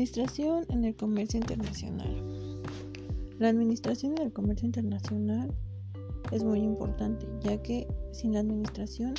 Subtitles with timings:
[0.00, 2.62] Administración en el comercio internacional.
[3.38, 5.52] La administración en el comercio internacional
[6.32, 9.12] es muy importante, ya que sin la administración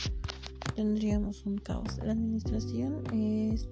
[0.76, 2.00] tendríamos un caos.
[2.04, 3.70] La administración es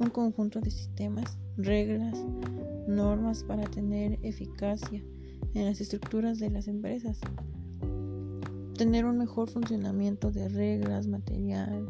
[0.00, 2.18] un conjunto de sistemas, reglas,
[2.88, 5.00] normas para tener eficacia
[5.54, 7.20] en las estructuras de las empresas.
[8.76, 11.88] Tener un mejor funcionamiento de reglas, material,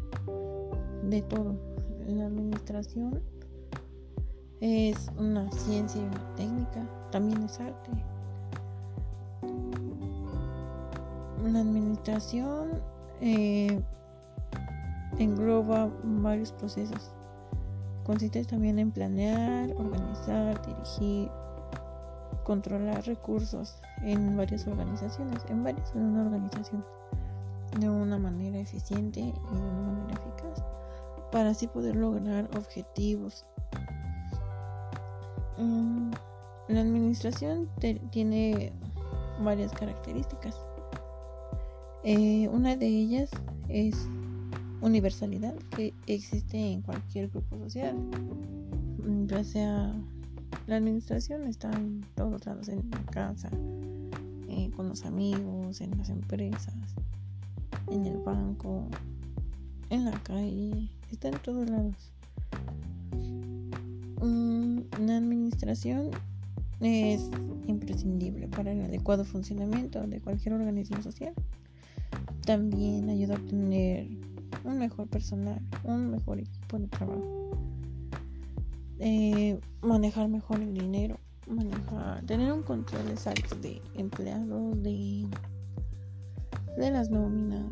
[1.08, 1.58] de todo.
[2.06, 3.22] La administración
[4.60, 7.90] es una ciencia y una técnica, también es arte.
[11.44, 12.80] La administración
[13.20, 13.80] eh,
[15.18, 17.12] engloba varios procesos.
[18.04, 21.30] Consiste también en planear, organizar, dirigir,
[22.44, 26.84] controlar recursos en varias organizaciones, en varias en una organización,
[27.78, 30.64] de una manera eficiente y de una manera eficaz,
[31.30, 33.44] para así poder lograr objetivos
[35.58, 37.68] la administración
[38.10, 38.72] tiene
[39.42, 40.54] varias características.
[42.04, 43.30] Eh, una de ellas
[43.68, 44.08] es
[44.80, 47.96] universalidad, que existe en cualquier grupo social.
[49.04, 49.94] Mm, ya sea
[50.66, 53.50] la administración está en todos lados, en la casa,
[54.48, 56.94] eh, con los amigos, en las empresas,
[57.90, 58.86] en el banco,
[59.90, 62.12] en la calle, está en todos lados.
[64.20, 66.10] Una administración
[66.80, 67.30] es
[67.66, 71.34] imprescindible para el adecuado funcionamiento de cualquier organismo social.
[72.44, 74.08] También ayuda a obtener
[74.64, 77.50] un mejor personal, un mejor equipo de trabajo,
[78.98, 85.26] eh, manejar mejor el dinero, manejar, tener un control exacto de empleados, de,
[86.76, 87.70] de las nóminas.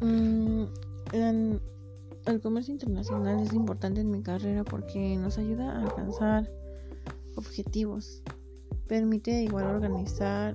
[0.00, 0.64] Mm,
[2.26, 6.50] el comercio internacional es importante en mi carrera porque nos ayuda a alcanzar
[7.36, 8.22] objetivos.
[8.86, 10.54] Permite igual organizar,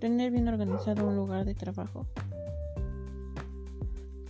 [0.00, 2.06] tener bien organizado un lugar de trabajo.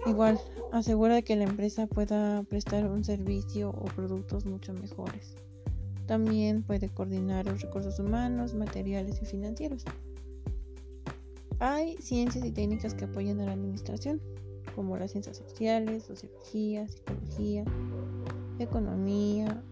[0.06, 0.38] Igual,
[0.73, 5.34] asegura que la empresa pueda prestar un servicio o productos mucho mejores.
[6.06, 9.84] También puede coordinar los recursos humanos, materiales y financieros.
[11.61, 14.20] Hay ciencias y técnicas que apoyan a la administración
[14.74, 17.64] como las ciencias sociales, sociología, psicología,
[18.58, 19.62] economía,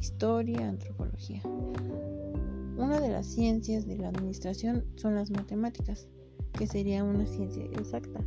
[0.00, 1.42] historia, antropología.
[2.76, 6.08] Una de las ciencias de la administración son las matemáticas,
[6.52, 8.20] que sería una ciencia exacta.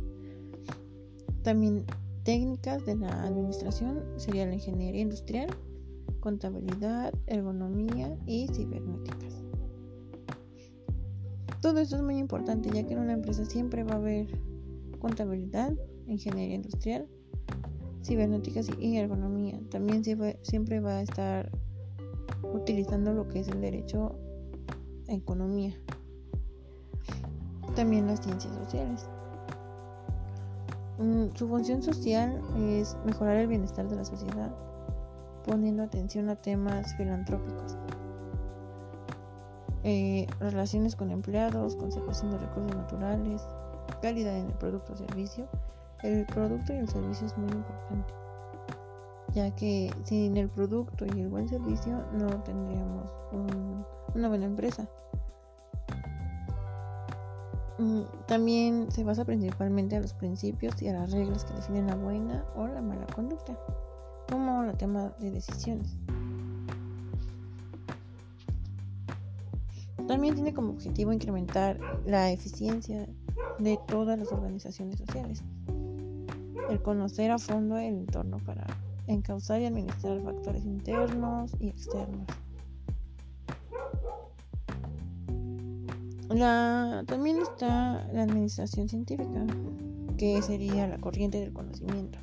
[1.42, 1.84] También
[2.22, 5.48] técnicas de la administración sería la ingeniería industrial,
[6.20, 9.42] contabilidad, ergonomía y cibernéticas.
[11.60, 14.26] Todo esto es muy importante ya que en una empresa siempre va a haber
[15.00, 15.74] contabilidad,
[16.06, 17.06] ingeniería industrial,
[18.04, 19.58] cibernéticas y ergonomía.
[19.70, 20.02] También
[20.42, 21.50] siempre va a estar
[22.42, 24.18] utilizando lo que es el derecho
[25.08, 25.74] a economía.
[27.74, 29.08] También las ciencias sociales.
[30.98, 34.54] Mm, su función social es mejorar el bienestar de la sociedad,
[35.44, 37.76] poniendo atención a temas filantrópicos,
[39.82, 43.42] eh, relaciones con empleados, conservación de recursos naturales,
[44.00, 45.48] calidad en el producto o servicio
[46.04, 48.12] el producto y el servicio es muy importante,
[49.32, 53.06] ya que sin el producto y el buen servicio no tendríamos
[54.14, 54.86] una buena empresa.
[57.78, 61.96] Mm, también se basa principalmente a los principios y a las reglas que definen la
[61.96, 63.58] buena o la mala conducta,
[64.30, 65.96] como el tema de decisiones.
[70.06, 73.08] También tiene como objetivo incrementar la eficiencia
[73.58, 75.42] de todas las organizaciones sociales
[76.70, 78.66] el conocer a fondo el entorno para
[79.06, 82.26] encauzar y administrar factores internos y externos.
[87.06, 89.46] también está la administración científica,
[90.16, 92.18] que sería la corriente del conocimiento.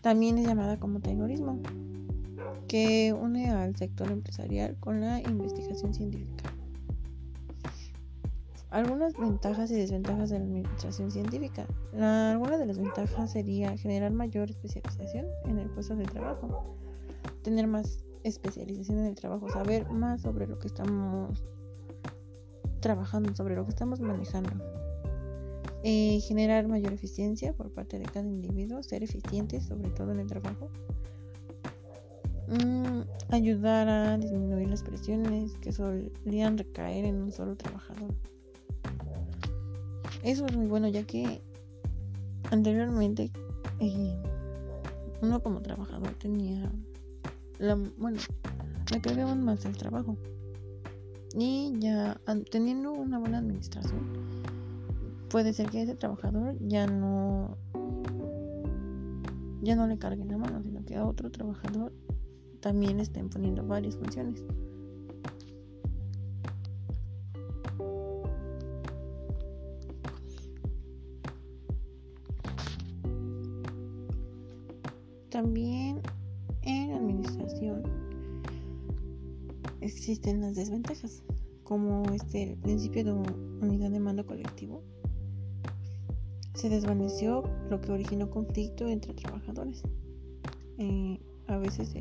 [0.00, 1.60] También es llamada como taylorismo,
[2.66, 6.52] que une al sector empresarial con la investigación científica.
[8.70, 11.66] Algunas ventajas y desventajas de la administración científica.
[11.92, 16.76] La, alguna de las ventajas sería generar mayor especialización en el puesto de trabajo,
[17.42, 21.44] tener más especialización en el trabajo, saber más sobre lo que estamos
[22.80, 24.50] trabajando, sobre lo que estamos manejando.
[25.82, 30.26] Eh, generar mayor eficiencia por parte de cada individuo, ser eficientes sobre todo en el
[30.26, 30.68] trabajo.
[32.48, 38.14] Mm, ayudar a disminuir las presiones que solían recaer en un solo trabajador.
[40.22, 41.40] Eso es muy bueno ya que
[42.50, 43.30] anteriormente
[43.78, 44.14] eh,
[45.22, 46.70] uno como trabajador tenía
[47.58, 48.18] la, bueno,
[48.92, 50.16] le cargaba más el trabajo.
[51.34, 54.00] Y ya teniendo una buena administración,
[55.28, 57.56] puede ser que ese trabajador ya no
[59.62, 61.92] ya no le cargue la mano, sino que a otro trabajador
[62.60, 64.42] también estén poniendo varias funciones.
[80.20, 81.22] Existen las desventajas,
[81.64, 84.82] como este el principio de unidad de mando colectivo.
[86.52, 89.82] Se desvaneció lo que originó conflicto entre trabajadores.
[90.76, 91.94] Eh, a veces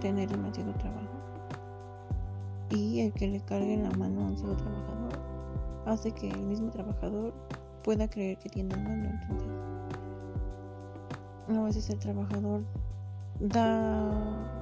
[0.00, 1.10] tener demasiado trabajo
[2.70, 5.18] y el que le cargue la mano a un solo trabajador
[5.86, 7.34] hace que el mismo trabajador
[7.82, 9.08] pueda creer que tiene el mando.
[9.08, 9.48] Entonces,
[11.48, 12.62] a veces el trabajador
[13.40, 14.52] da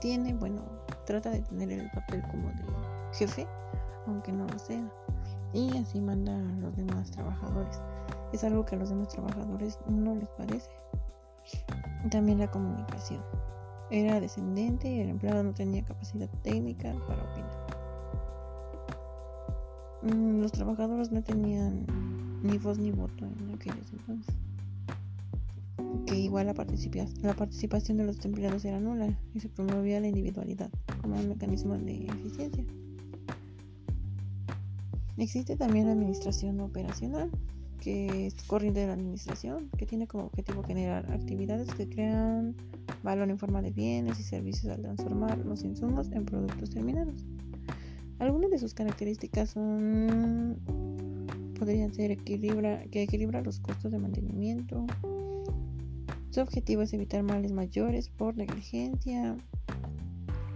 [0.00, 0.73] tiene bueno
[1.04, 2.64] trata de tener el papel como de
[3.12, 3.46] jefe
[4.06, 4.84] aunque no lo sea
[5.54, 7.80] y así manda a los demás trabajadores.
[8.32, 10.68] Es algo que a los demás trabajadores no les parece.
[12.10, 13.22] También la comunicación.
[13.90, 17.66] Era descendente y el empleado no tenía capacidad técnica para opinar.
[20.02, 21.86] Mm, los trabajadores no tenían
[22.42, 24.34] ni voz ni voto en aquellos entonces
[26.06, 26.54] que igual la,
[27.22, 30.70] la participación de los empleados era nula y se promovía la individualidad
[31.00, 32.64] como un mecanismo de eficiencia.
[35.16, 37.30] Existe también la administración operacional,
[37.80, 42.56] que es corriente de la administración, que tiene como objetivo generar actividades que crean
[43.02, 47.24] valor en forma de bienes y servicios al transformar los insumos en productos terminados.
[48.18, 50.56] Algunas de sus características son
[51.58, 54.86] podrían ser equilibra, que equilibra los costos de mantenimiento,
[56.34, 59.36] su objetivo es evitar males mayores por negligencia.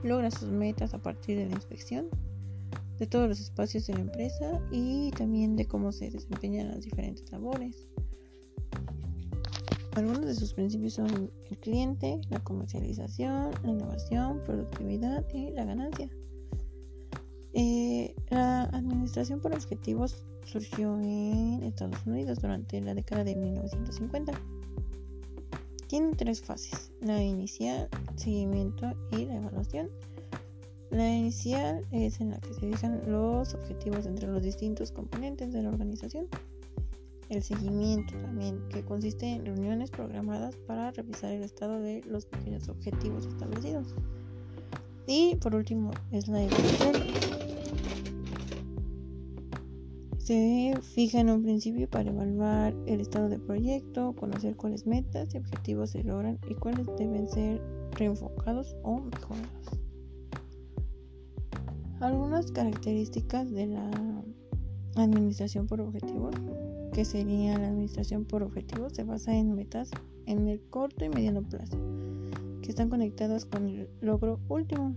[0.02, 2.08] Logra sus metas a partir de la inspección
[2.98, 7.30] de todos los espacios de la empresa y también de cómo se desempeñan las diferentes
[7.30, 7.86] labores.
[9.92, 16.10] Algunos de sus principios son el cliente, la comercialización, la innovación, productividad y la ganancia.
[17.52, 24.57] Eh, la administración por objetivos surgió en Estados Unidos durante la década de 1950.
[25.88, 29.88] Tiene tres fases, la inicial, seguimiento y la evaluación.
[30.90, 35.62] La inicial es en la que se fijan los objetivos entre los distintos componentes de
[35.62, 36.26] la organización.
[37.30, 42.68] El seguimiento también, que consiste en reuniones programadas para revisar el estado de los pequeños
[42.68, 43.94] objetivos establecidos.
[45.06, 47.57] Y por último es la evaluación
[50.28, 55.38] se fija en un principio para evaluar el estado del proyecto, conocer cuáles metas y
[55.38, 59.80] objetivos se logran y cuáles deben ser reenfocados o mejorados.
[62.00, 63.90] Algunas características de la
[64.96, 66.34] administración por objetivos,
[66.92, 69.90] que sería la administración por objetivos, se basa en metas
[70.26, 71.78] en el corto y mediano plazo,
[72.60, 74.94] que están conectadas con el logro último.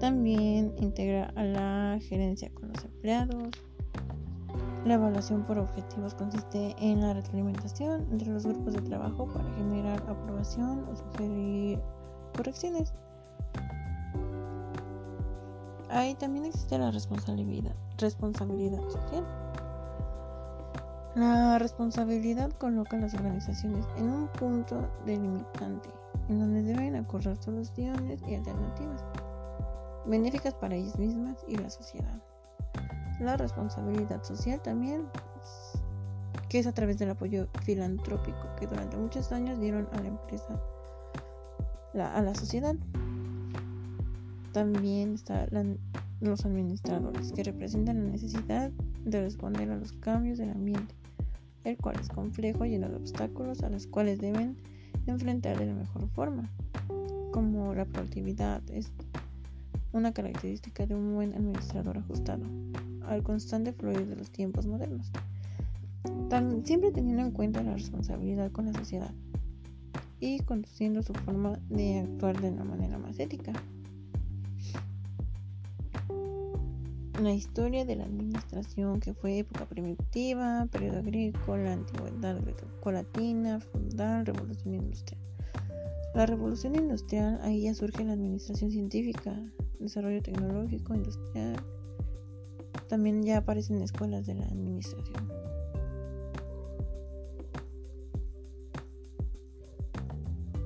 [0.00, 3.50] También integra a la gerencia con los empleados.
[4.86, 10.02] La evaluación por objetivos consiste en la retroalimentación entre los grupos de trabajo para generar
[10.08, 11.78] aprobación o sugerir
[12.34, 12.94] correcciones.
[15.90, 19.26] Ahí también existe la responsabilidad, responsabilidad social.
[21.14, 25.90] La responsabilidad coloca a las organizaciones en un punto delimitante
[26.30, 29.04] en donde deben acordar soluciones y alternativas
[30.06, 32.22] benéficas para ellas mismas y la sociedad.
[33.20, 35.06] La responsabilidad social también,
[36.48, 40.60] que es a través del apoyo filantrópico que durante muchos años dieron a la empresa,
[41.94, 42.74] a la sociedad.
[44.52, 45.78] También están
[46.20, 48.70] los administradores, que representan la necesidad
[49.04, 50.94] de responder a los cambios del ambiente,
[51.64, 54.56] el cual es complejo, lleno de obstáculos a los cuales deben
[55.06, 56.50] enfrentar de la mejor forma,
[57.32, 58.62] como la productividad,
[59.92, 62.44] una característica de un buen administrador ajustado
[63.06, 65.10] al constante fluir de los tiempos modernos,
[66.64, 69.12] siempre teniendo en cuenta la responsabilidad con la sociedad
[70.20, 73.52] y conduciendo su forma de actuar de una manera más ética.
[77.20, 84.74] La historia de la administración que fue época primitiva, periodo agrícola, antigüedad grecolatina, feudal, revolución
[84.74, 85.20] industrial.
[86.14, 89.38] La revolución industrial, ahí ya surge la administración científica,
[89.80, 91.56] desarrollo tecnológico, industrial.
[92.88, 95.28] También ya aparecen escuelas de la administración.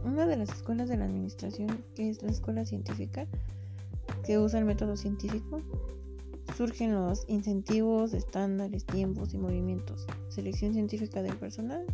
[0.04, 3.26] Una de las escuelas de la administración, que es la escuela científica,
[4.24, 5.60] que usa el método científico,
[6.56, 10.06] surgen los incentivos, estándares, tiempos y movimientos.
[10.28, 11.84] Selección científica del personal,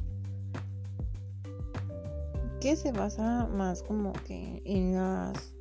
[2.61, 5.55] que se basa más como que en las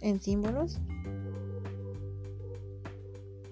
[0.00, 0.80] en símbolos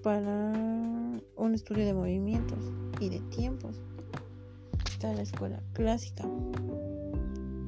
[0.09, 2.57] para un estudio de movimientos
[2.99, 3.79] y de tiempos.
[4.89, 6.27] Está la escuela clásica,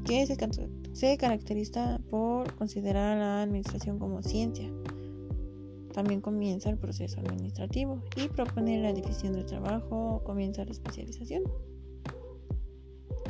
[0.06, 0.36] que se,
[0.94, 4.68] se caracteriza por considerar a la administración como ciencia.
[5.94, 11.44] También comienza el proceso administrativo y propone la división del trabajo, comienza la especialización.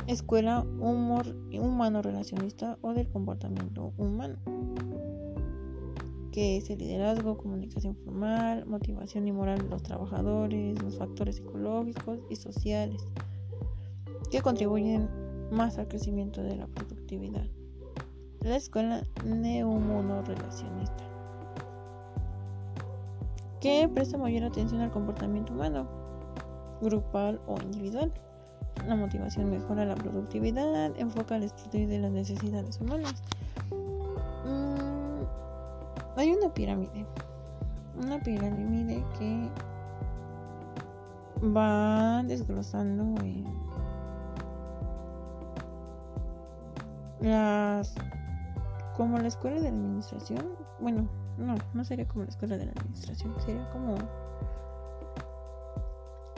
[0.06, 4.38] Escuela humor humano relacionista o del comportamiento humano
[6.32, 12.18] que es el liderazgo, comunicación formal, motivación y moral de los trabajadores, los factores psicológicos
[12.30, 13.06] y sociales
[14.30, 15.08] que contribuyen
[15.50, 17.46] más al crecimiento de la productividad.
[18.40, 21.12] La escuela neumonorelacionista
[23.60, 25.86] que presta mayor atención al comportamiento humano,
[26.80, 28.12] grupal o individual.
[28.88, 33.22] La motivación mejora la productividad, enfoca el estudio de las necesidades humanas
[36.54, 37.06] pirámide.
[38.02, 39.50] Una pirámide que
[41.48, 43.14] va desglosando
[47.20, 47.94] las
[48.96, 50.44] como la escuela de administración
[50.80, 53.96] bueno no no sería como la escuela de la administración sería como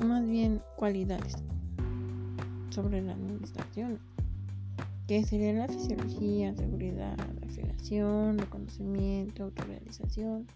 [0.07, 1.37] más bien cualidades
[2.71, 3.99] sobre la administración
[5.07, 10.47] que sería la fisiología, seguridad, afiliación, reconocimiento, autorrealización.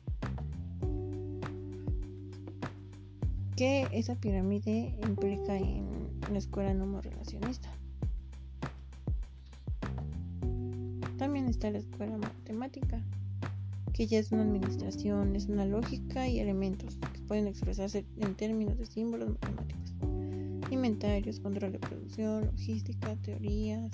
[3.57, 5.87] Que esa pirámide implica en
[6.31, 7.69] la escuela no relacionista.
[11.19, 13.03] También está la escuela matemática,
[13.93, 18.79] que ya es una administración, es una lógica y elementos que pueden expresarse en términos
[18.79, 19.88] de símbolos matemáticos.
[20.71, 23.91] Inventarios, control de producción, logística, teorías,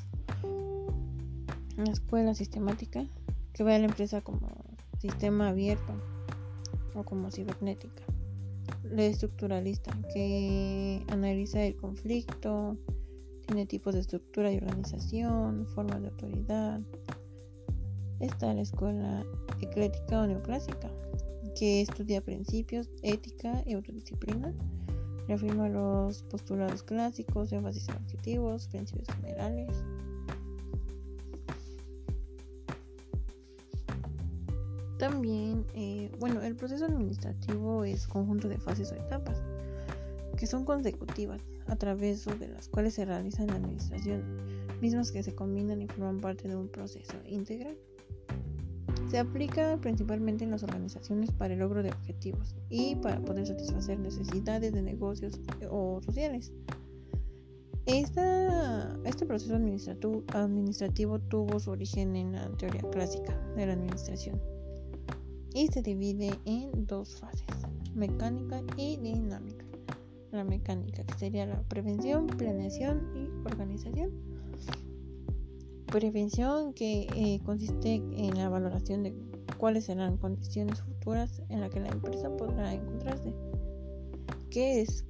[1.76, 3.06] una escuela sistemática
[3.52, 4.48] que ve a la empresa como
[4.98, 5.92] sistema abierto
[6.94, 8.02] o como cibernética.
[8.82, 12.76] La estructuralista que analiza el conflicto,
[13.46, 16.80] tiene tipos de estructura y organización, formas de autoridad.
[18.20, 19.24] Está la escuela
[19.60, 20.90] eclética o neoclásica,
[21.58, 24.54] que estudia principios, ética y autodisciplina.
[25.28, 29.68] Reafirma los postulados clásicos, énfasis en objetivos, principios generales.
[34.98, 39.42] También, eh, bueno, el proceso administrativo es conjunto de fases o etapas
[40.37, 44.22] que son consecutivas a través de las cuales se realiza la administración,
[44.80, 47.76] mismas que se combinan y forman parte de un proceso integral.
[49.14, 53.96] Se aplica principalmente en las organizaciones para el logro de objetivos y para poder satisfacer
[53.96, 55.38] necesidades de negocios
[55.70, 56.53] o sociales.
[57.87, 64.42] este proceso administrativo, administrativo tuvo su origen en la teoría clásica de la administración
[65.55, 67.46] y se divide en dos fases,
[67.94, 69.64] mecánica y dinámica.
[70.33, 74.34] La mecánica, que sería la prevención, planeación y organización.
[75.94, 79.14] Prevención que eh, consiste en la valoración de
[79.59, 83.33] cuáles serán condiciones futuras en las que la empresa podrá encontrarse.
[84.50, 85.04] Que es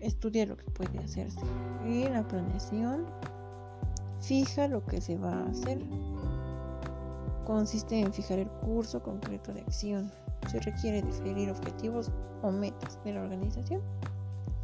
[0.00, 1.38] estudiar lo que puede hacerse.
[1.86, 3.04] Y la planeación
[4.22, 5.78] fija lo que se va a hacer
[7.44, 10.10] consiste en fijar el curso concreto de acción.
[10.50, 13.82] Se requiere definir objetivos o metas de la organización,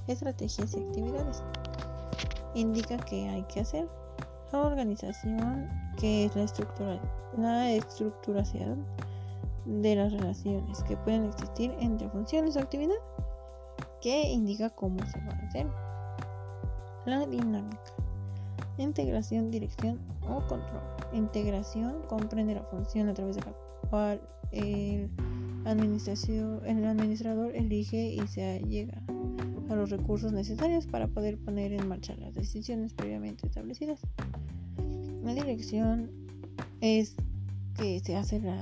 [0.06, 1.42] estrategias y actividades.
[2.54, 3.86] Indica qué hay que hacer.
[4.60, 7.00] Organización, que es la, estructura,
[7.36, 8.84] la estructuración
[9.64, 12.94] de las relaciones que pueden existir entre funciones o actividad,
[14.00, 15.66] que indica cómo se va a hacer.
[17.06, 17.94] La dinámica
[18.78, 20.82] integración, dirección o control.
[21.12, 23.52] Integración comprende la función a través de la
[23.90, 24.20] cual
[24.52, 25.10] el,
[25.64, 29.02] el administrador elige y se llega
[29.70, 34.00] a los recursos necesarios para poder poner en marcha las decisiones previamente establecidas.
[35.24, 36.10] La dirección
[36.82, 37.14] es
[37.78, 38.60] que se hace la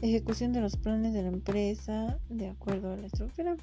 [0.00, 3.56] ejecución de los planes de la empresa de acuerdo a la estructura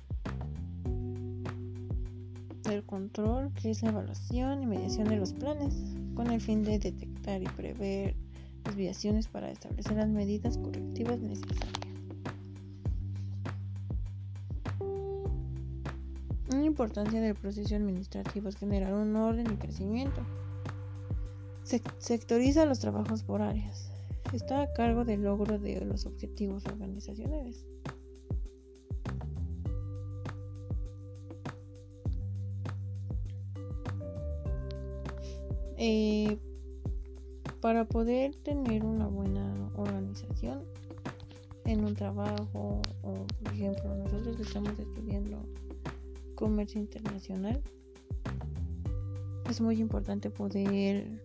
[2.63, 5.73] del control, que es la evaluación y mediación de los planes,
[6.13, 8.15] con el fin de detectar y prever
[8.65, 11.71] desviaciones para establecer las medidas correctivas necesarias.
[16.53, 20.21] Una importancia del proceso administrativo es generar un orden y crecimiento.
[21.99, 23.89] Sectoriza los trabajos por áreas.
[24.33, 27.65] Está a cargo del logro de los objetivos organizacionales.
[35.77, 36.37] Eh,
[37.59, 40.63] para poder tener una buena organización
[41.65, 45.43] en un trabajo o por ejemplo nosotros estamos estudiando
[46.35, 47.61] comercio internacional
[49.49, 51.21] es muy importante poder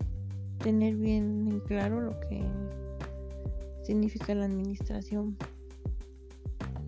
[0.67, 2.45] tener bien en claro lo que
[3.85, 5.37] significa la administración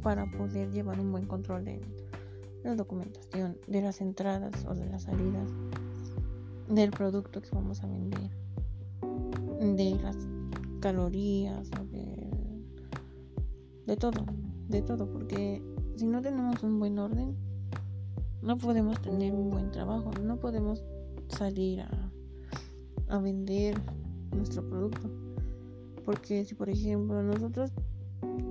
[0.02, 1.80] para poder llevar un buen control de
[2.64, 5.48] la documentación, de las entradas o de las salidas
[6.68, 8.32] del producto que vamos a vender,
[9.60, 10.16] de las
[10.80, 12.28] calorías de,
[13.86, 14.26] de todo,
[14.66, 15.62] de todo, porque
[15.94, 17.36] si no tenemos un buen orden,
[18.42, 20.82] no podemos tener un buen trabajo, no podemos
[21.28, 22.07] salir a,
[23.08, 23.80] a vender
[24.34, 25.10] nuestro producto.
[26.04, 27.72] Porque si por ejemplo nosotros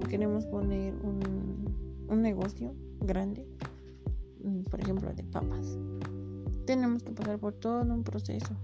[0.10, 3.48] queremos poner un, un negocio grande,
[4.44, 5.78] mm, por ejemplo de papas,
[6.66, 8.56] tenemos que pasar por todo un proceso.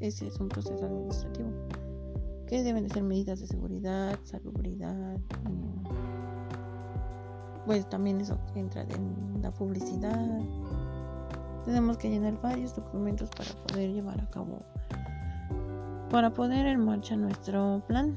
[0.00, 1.48] Ese es un proceso administrativo.
[2.46, 5.18] Que deben de ser medidas de seguridad, salubridad.
[7.64, 10.40] Pues también eso entra en la publicidad.
[11.64, 14.60] Tenemos que llenar varios documentos para poder llevar a cabo,
[16.10, 18.16] para poner en marcha nuestro plan.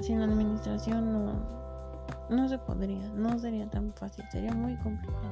[0.00, 1.32] Sin la administración no,
[2.28, 5.23] no se podría, no sería tan fácil, sería muy complicado.